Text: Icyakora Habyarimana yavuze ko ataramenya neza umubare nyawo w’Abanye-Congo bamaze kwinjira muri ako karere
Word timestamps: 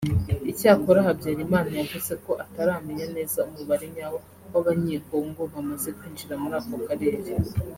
Icyakora 0.51 1.05
Habyarimana 1.07 1.69
yavuze 1.79 2.13
ko 2.25 2.31
ataramenya 2.45 3.05
neza 3.15 3.39
umubare 3.49 3.85
nyawo 3.95 4.19
w’Abanye-Congo 4.51 5.41
bamaze 5.53 5.89
kwinjira 5.97 6.33
muri 6.41 6.55
ako 6.59 6.75
karere 6.87 7.29